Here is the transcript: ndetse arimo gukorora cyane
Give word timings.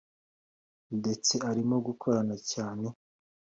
ndetse 0.99 1.33
arimo 1.49 1.75
gukorora 1.87 2.35
cyane 2.51 2.87